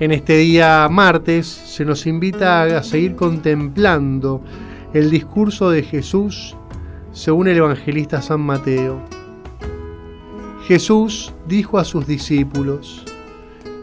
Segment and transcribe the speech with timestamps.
[0.00, 4.40] En este día martes se nos invita a seguir contemplando
[4.94, 6.56] el discurso de Jesús
[7.10, 9.02] según el evangelista San Mateo.
[10.68, 13.04] Jesús dijo a sus discípulos,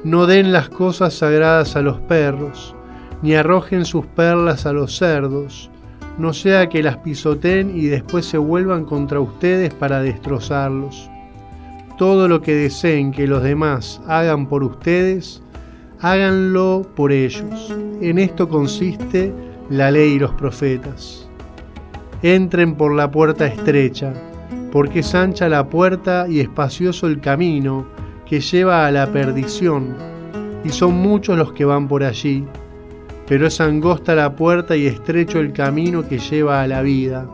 [0.05, 2.73] no den las cosas sagradas a los perros,
[3.21, 5.69] ni arrojen sus perlas a los cerdos,
[6.17, 11.09] no sea que las pisoteen y después se vuelvan contra ustedes para destrozarlos.
[11.97, 15.41] Todo lo que deseen que los demás hagan por ustedes,
[16.01, 17.73] háganlo por ellos.
[18.01, 19.33] En esto consiste
[19.69, 21.29] la ley y los profetas.
[22.21, 24.13] Entren por la puerta estrecha,
[24.71, 27.85] porque es ancha la puerta y espacioso el camino
[28.25, 29.95] que lleva a la perdición,
[30.63, 32.43] y son muchos los que van por allí,
[33.27, 37.27] pero es angosta la puerta y estrecho el camino que lleva a la vida,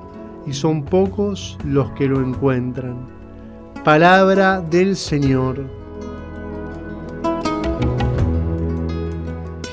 [0.45, 3.07] y son pocos los que lo encuentran.
[3.83, 5.80] Palabra del Señor.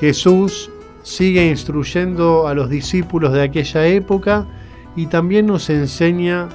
[0.00, 0.70] Jesús
[1.02, 4.46] sigue instruyendo a los discípulos de aquella época
[4.94, 6.48] y también nos enseña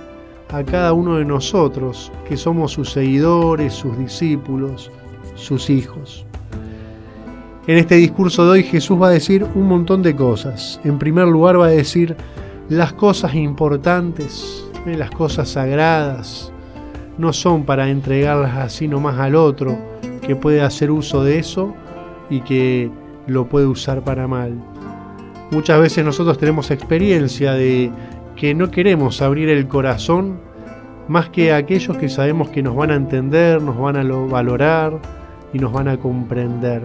[0.49, 4.91] a cada uno de nosotros, que somos sus seguidores, sus discípulos,
[5.35, 6.25] sus hijos.
[7.65, 10.79] En este discurso de hoy Jesús va a decir un montón de cosas.
[10.83, 12.15] En primer lugar va a decir
[12.69, 16.51] las cosas importantes, eh, las cosas sagradas,
[17.17, 19.77] no son para entregarlas así nomás al otro,
[20.21, 21.73] que puede hacer uso de eso
[22.29, 22.91] y que
[23.27, 24.53] lo puede usar para mal.
[25.51, 27.91] Muchas veces nosotros tenemos experiencia de
[28.35, 30.39] que no queremos abrir el corazón
[31.07, 34.99] más que a aquellos que sabemos que nos van a entender, nos van a valorar
[35.53, 36.81] y nos van a comprender.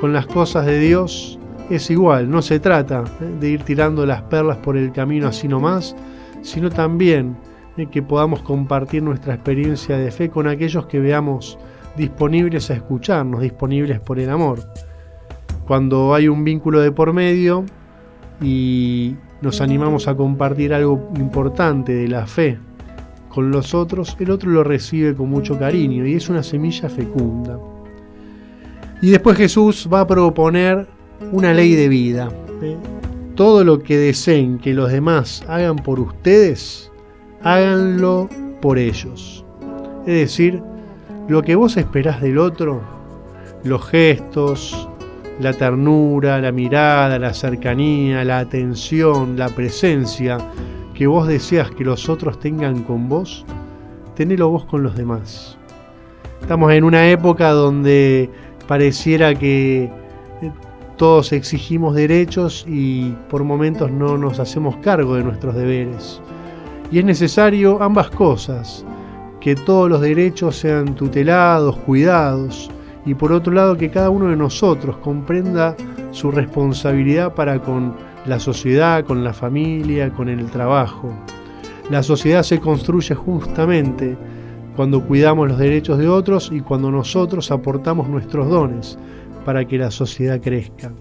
[0.00, 3.36] Con las cosas de Dios es igual, no se trata ¿eh?
[3.38, 5.94] de ir tirando las perlas por el camino así nomás,
[6.42, 7.36] sino también
[7.76, 7.86] ¿eh?
[7.86, 11.58] que podamos compartir nuestra experiencia de fe con aquellos que veamos
[11.96, 14.60] disponibles a escucharnos, disponibles por el amor.
[15.70, 17.64] Cuando hay un vínculo de por medio
[18.42, 22.58] y nos animamos a compartir algo importante de la fe
[23.28, 27.56] con los otros, el otro lo recibe con mucho cariño y es una semilla fecunda.
[29.00, 30.88] Y después Jesús va a proponer
[31.30, 32.32] una ley de vida.
[33.36, 36.90] Todo lo que deseen que los demás hagan por ustedes,
[37.44, 38.28] háganlo
[38.60, 39.44] por ellos.
[40.00, 40.64] Es decir,
[41.28, 42.82] lo que vos esperás del otro,
[43.62, 44.89] los gestos,
[45.40, 50.38] la ternura, la mirada, la cercanía, la atención, la presencia
[50.94, 53.46] que vos deseas que los otros tengan con vos,
[54.14, 55.56] tenelo vos con los demás.
[56.42, 58.28] Estamos en una época donde
[58.68, 59.84] pareciera que
[60.42, 60.52] eh,
[60.96, 66.20] todos exigimos derechos y por momentos no nos hacemos cargo de nuestros deberes.
[66.92, 68.84] Y es necesario ambas cosas,
[69.40, 72.70] que todos los derechos sean tutelados, cuidados,
[73.06, 75.76] y por otro lado que cada uno de nosotros comprenda
[76.10, 77.94] su responsabilidad para con
[78.26, 81.12] la sociedad, con la familia, con el trabajo.
[81.90, 84.16] La sociedad se construye justamente
[84.76, 88.98] cuando cuidamos los derechos de otros y cuando nosotros aportamos nuestros dones
[89.44, 90.92] para que la sociedad crezca.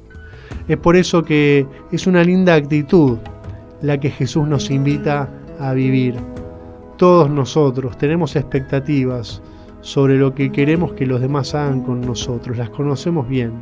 [0.68, 3.18] Es por eso que es una linda actitud
[3.82, 5.30] la que Jesús nos invita
[5.60, 6.16] a vivir.
[6.98, 9.42] Todos nosotros tenemos expectativas
[9.82, 13.54] sobre lo que queremos que los demás hagan con nosotros, las conocemos bien.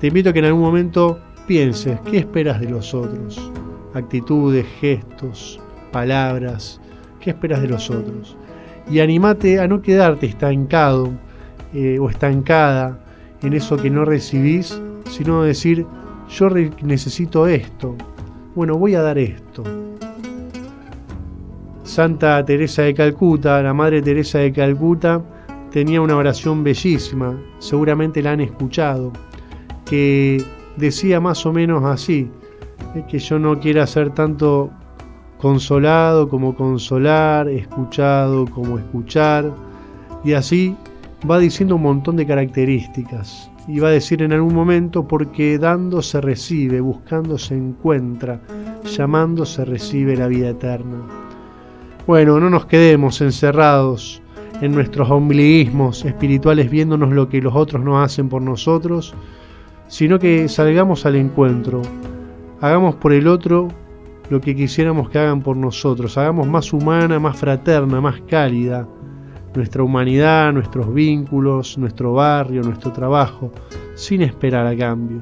[0.00, 3.50] Te invito a que en algún momento pienses, ¿qué esperas de los otros?
[3.94, 5.60] Actitudes, gestos,
[5.92, 6.80] palabras,
[7.20, 8.36] ¿qué esperas de los otros?
[8.90, 11.10] Y animate a no quedarte estancado
[11.74, 12.98] eh, o estancada
[13.42, 15.86] en eso que no recibís, sino decir,
[16.28, 16.48] yo
[16.82, 17.96] necesito esto,
[18.54, 19.64] bueno, voy a dar esto.
[21.90, 25.20] Santa Teresa de Calcuta, la Madre Teresa de Calcuta,
[25.72, 29.12] tenía una oración bellísima, seguramente la han escuchado,
[29.84, 30.40] que
[30.76, 32.30] decía más o menos así,
[33.08, 34.70] que yo no quiera ser tanto
[35.36, 39.52] consolado como consolar, escuchado como escuchar,
[40.22, 40.76] y así
[41.28, 43.50] va diciendo un montón de características.
[43.66, 48.40] Y va a decir en algún momento, porque dando se recibe, buscando se encuentra,
[48.84, 51.19] llamando se recibe la vida eterna.
[52.10, 54.20] Bueno, no nos quedemos encerrados
[54.60, 59.14] en nuestros ombliguismos espirituales viéndonos lo que los otros no hacen por nosotros,
[59.86, 61.82] sino que salgamos al encuentro,
[62.60, 63.68] hagamos por el otro
[64.28, 68.88] lo que quisiéramos que hagan por nosotros, hagamos más humana, más fraterna, más cálida
[69.54, 73.52] nuestra humanidad, nuestros vínculos, nuestro barrio, nuestro trabajo,
[73.94, 75.20] sin esperar a cambio.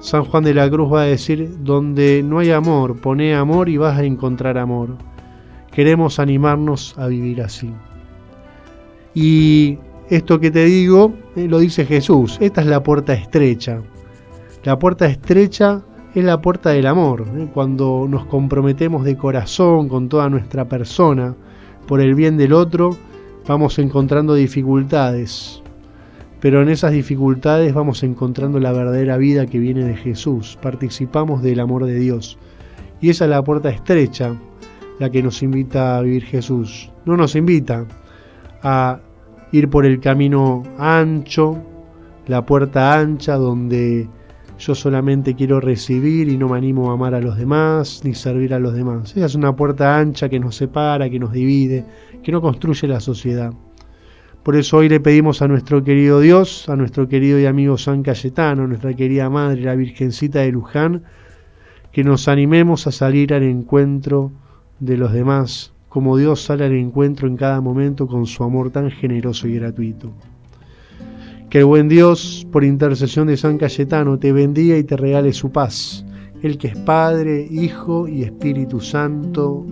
[0.00, 3.78] San Juan de la Cruz va a decir, donde no hay amor, pone amor y
[3.78, 4.98] vas a encontrar amor.
[5.74, 7.70] Queremos animarnos a vivir así.
[9.12, 9.78] Y
[10.08, 13.82] esto que te digo eh, lo dice Jesús, esta es la puerta estrecha.
[14.62, 15.82] La puerta estrecha
[16.14, 17.48] es la puerta del amor, ¿eh?
[17.52, 21.34] cuando nos comprometemos de corazón con toda nuestra persona
[21.88, 22.96] por el bien del otro,
[23.46, 25.60] vamos encontrando dificultades,
[26.40, 31.58] pero en esas dificultades vamos encontrando la verdadera vida que viene de Jesús, participamos del
[31.58, 32.38] amor de Dios.
[33.00, 34.34] Y esa es la puerta estrecha,
[34.98, 36.90] la que nos invita a vivir Jesús.
[37.04, 37.86] No nos invita
[38.62, 39.00] a
[39.52, 41.56] ir por el camino ancho,
[42.26, 44.08] la puerta ancha donde
[44.58, 48.54] yo solamente quiero recibir y no me animo a amar a los demás ni servir
[48.54, 49.16] a los demás.
[49.16, 51.84] Esa es una puerta ancha que nos separa, que nos divide,
[52.22, 53.52] que no construye la sociedad.
[54.42, 58.02] Por eso hoy le pedimos a nuestro querido Dios, a nuestro querido y amigo San
[58.02, 61.02] Cayetano, nuestra querida Madre, la Virgencita de Luján,
[61.92, 64.32] que nos animemos a salir al encuentro
[64.80, 68.90] de los demás, como Dios sale al encuentro en cada momento con su amor tan
[68.90, 70.12] generoso y gratuito.
[71.50, 75.52] Que el buen Dios, por intercesión de San Cayetano, te bendiga y te regale su
[75.52, 76.04] paz,
[76.42, 79.64] el que es Padre, Hijo y Espíritu Santo.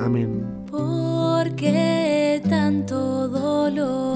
[0.00, 0.42] Amén.
[0.70, 4.08] ¿Por qué tanto dolor?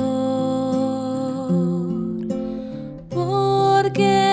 [3.09, 4.32] ¿Por qué